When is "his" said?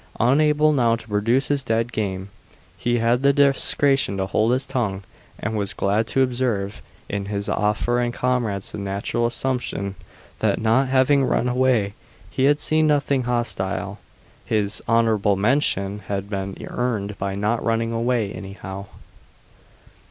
1.49-1.61, 4.51-4.65, 7.25-7.47, 14.43-14.81